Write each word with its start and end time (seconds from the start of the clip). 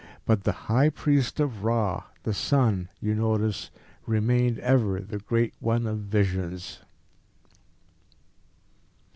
But 0.25 0.45
the 0.45 0.51
high 0.65 0.89
priest 0.89 1.39
of 1.39 1.63
Ra, 1.63 2.05
the 2.23 2.33
sun, 2.33 2.89
you 2.99 3.13
notice, 3.13 3.69
remained 4.07 4.57
ever 4.57 4.99
the 4.99 5.19
Great 5.19 5.53
One 5.59 5.85
of 5.85 5.99
Visions." 5.99 6.79